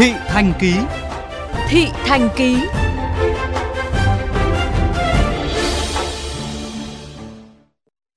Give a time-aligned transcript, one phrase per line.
[0.00, 0.72] Thị Thành Ký
[1.68, 2.56] Thị Thành Ký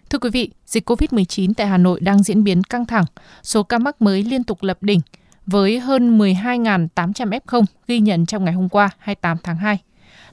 [0.09, 3.03] Thưa quý vị, dịch COVID-19 tại Hà Nội đang diễn biến căng thẳng.
[3.41, 4.99] Số ca mắc mới liên tục lập đỉnh
[5.45, 6.87] với hơn 12.800
[7.29, 9.77] F0 ghi nhận trong ngày hôm qua 28 tháng 2.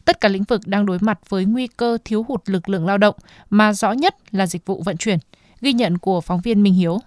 [0.05, 2.98] Tất cả lĩnh vực đang đối mặt với nguy cơ thiếu hụt lực lượng lao
[2.98, 3.14] động
[3.51, 5.19] mà rõ nhất là dịch vụ vận chuyển.
[5.61, 6.98] Ghi nhận của phóng viên Minh Hiếu.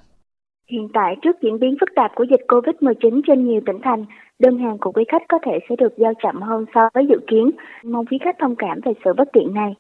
[0.71, 4.05] Hiện tại, trước diễn biến phức tạp của dịch COVID-19 trên nhiều tỉnh thành,
[4.43, 7.15] đơn hàng của quý khách có thể sẽ được giao chậm hơn so với dự
[7.32, 7.52] kiến.
[7.83, 9.71] Mong quý khách thông cảm về sự bất tiện này.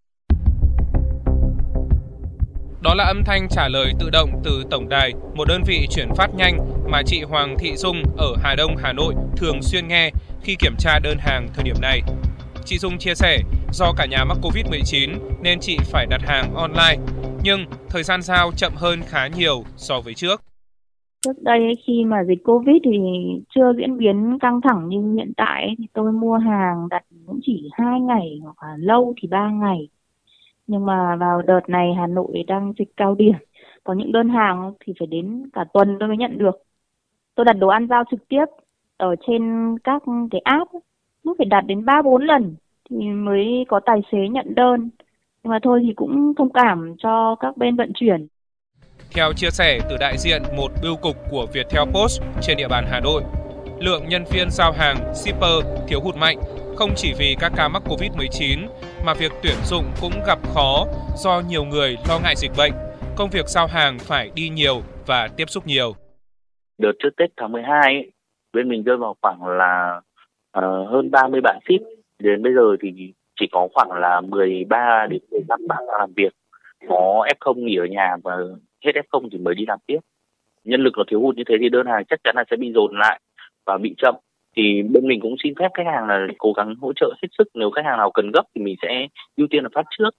[2.83, 6.07] Đó là âm thanh trả lời tự động từ tổng đài, một đơn vị chuyển
[6.17, 10.11] phát nhanh mà chị Hoàng Thị Dung ở Hà Đông, Hà Nội thường xuyên nghe
[10.41, 12.01] khi kiểm tra đơn hàng thời điểm này.
[12.65, 13.37] Chị Dung chia sẻ,
[13.71, 15.09] do cả nhà mắc Covid-19
[15.41, 16.97] nên chị phải đặt hàng online,
[17.43, 20.41] nhưng thời gian giao chậm hơn khá nhiều so với trước.
[21.23, 22.91] Trước đây khi mà dịch Covid thì
[23.55, 27.69] chưa diễn biến căng thẳng như hiện tại thì tôi mua hàng đặt cũng chỉ
[27.71, 29.87] hai ngày hoặc là lâu thì ba ngày.
[30.67, 33.33] Nhưng mà vào đợt này Hà Nội đang dịch cao điểm,
[33.83, 36.55] có những đơn hàng thì phải đến cả tuần tôi mới nhận được.
[37.35, 38.45] Tôi đặt đồ ăn giao trực tiếp
[38.97, 40.71] ở trên các cái app
[41.23, 42.55] nó phải đặt đến 3 4 lần
[42.89, 44.89] thì mới có tài xế nhận đơn.
[45.43, 48.27] Nhưng mà thôi thì cũng thông cảm cho các bên vận chuyển.
[49.15, 52.85] Theo chia sẻ từ đại diện một bưu cục của Viettel Post trên địa bàn
[52.91, 53.21] Hà Nội,
[53.79, 56.37] lượng nhân viên giao hàng shipper thiếu hụt mạnh
[56.75, 58.67] không chỉ vì các ca mắc Covid-19
[59.05, 62.71] mà việc tuyển dụng cũng gặp khó do nhiều người lo ngại dịch bệnh.
[63.15, 65.93] Công việc giao hàng phải đi nhiều và tiếp xúc nhiều.
[66.77, 68.11] Đợt trước Tết tháng 12 ấy,
[68.53, 70.01] bên mình rơi vào khoảng là
[70.57, 71.85] uh, hơn 30 bạn ship.
[72.19, 76.33] Đến bây giờ thì chỉ có khoảng là 13 đến 15 bạn làm việc.
[76.89, 78.35] Có F0 nghỉ ở nhà và
[78.85, 79.99] hết F0 thì mới đi làm tiếp.
[80.63, 82.71] Nhân lực nó thiếu hụt như thế thì đơn hàng chắc chắn là sẽ bị
[82.75, 83.19] dồn lại
[83.65, 84.15] và bị chậm
[84.55, 87.47] thì bên mình cũng xin phép khách hàng là cố gắng hỗ trợ hết sức
[87.53, 89.07] nếu khách hàng nào cần gấp thì mình sẽ
[89.37, 90.09] ưu tiên là phát trước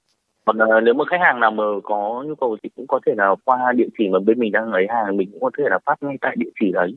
[0.44, 3.12] còn uh, nếu mà khách hàng nào mà có nhu cầu thì cũng có thể
[3.16, 5.78] là qua địa chỉ mà bên mình đang lấy hàng mình cũng có thể là
[5.86, 6.96] phát ngay tại địa chỉ đấy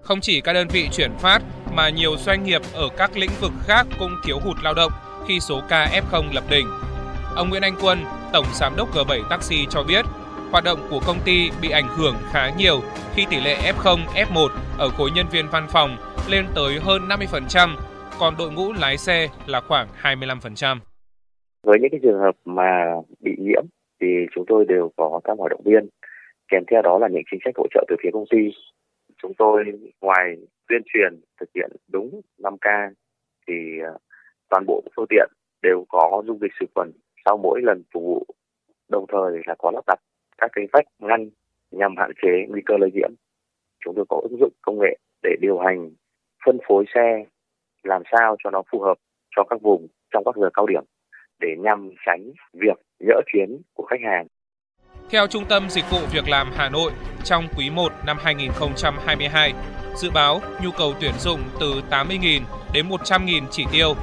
[0.00, 1.38] không chỉ các đơn vị chuyển phát
[1.76, 4.92] mà nhiều doanh nghiệp ở các lĩnh vực khác cũng thiếu hụt lao động
[5.26, 6.66] khi số ca F0 lập đỉnh.
[7.36, 7.98] Ông Nguyễn Anh Quân,
[8.32, 10.04] Tổng Giám đốc G7 Taxi cho biết,
[10.52, 12.80] hoạt động của công ty bị ảnh hưởng khá nhiều
[13.14, 15.90] khi tỷ lệ F0, F1 ở khối nhân viên văn phòng
[16.30, 17.68] lên tới hơn 50%,
[18.20, 20.76] còn đội ngũ lái xe là khoảng 25%.
[21.62, 23.64] Với những cái trường hợp mà bị nhiễm
[24.00, 25.88] thì chúng tôi đều có các hoạt động viên,
[26.48, 28.38] kèm theo đó là những chính sách hỗ trợ từ phía công ty.
[29.22, 29.64] Chúng tôi
[30.00, 30.36] ngoài
[30.68, 32.90] tuyên truyền thực hiện đúng 5K
[33.48, 33.92] thì à,
[34.50, 35.30] toàn bộ phương tiện
[35.62, 36.92] đều có dung dịch khử khuẩn
[37.24, 38.26] sau mỗi lần phục vụ,
[38.88, 40.00] đồng thời là có lắp đặt
[40.40, 41.30] các cái vách ngăn
[41.70, 43.10] nhằm hạn chế nguy cơ lây nhiễm.
[43.84, 45.90] Chúng tôi có ứng dụng công nghệ để điều hành
[46.46, 47.24] phân phối xe
[47.82, 48.98] làm sao cho nó phù hợp
[49.36, 50.84] cho các vùng trong các giờ cao điểm
[51.40, 54.26] để nhằm tránh việc nhỡ chuyến của khách hàng.
[55.10, 56.92] Theo Trung tâm Dịch vụ Việc làm Hà Nội,
[57.24, 59.52] trong quý 1 năm 2022,
[59.96, 62.40] dự báo nhu cầu tuyển dụng từ 80.000
[62.74, 63.94] đến 100.000 chỉ tiêu.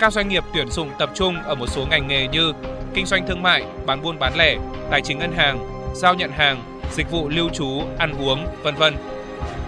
[0.00, 2.52] Các doanh nghiệp tuyển dụng tập trung ở một số ngành nghề như
[2.94, 4.56] kinh doanh thương mại, bán buôn bán lẻ,
[4.90, 8.96] tài chính ngân hàng, giao nhận hàng, dịch vụ lưu trú, ăn uống, vân vân.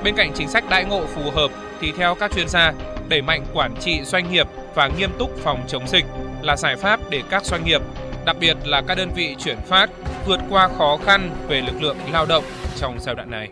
[0.05, 1.51] Bên cạnh chính sách đại ngộ phù hợp
[1.81, 2.73] thì theo các chuyên gia,
[3.09, 6.05] đẩy mạnh quản trị doanh nghiệp và nghiêm túc phòng chống dịch
[6.43, 7.83] là giải pháp để các doanh nghiệp,
[8.25, 9.91] đặc biệt là các đơn vị chuyển phát
[10.27, 12.45] vượt qua khó khăn về lực lượng lao động
[12.77, 13.49] trong giai đoạn này.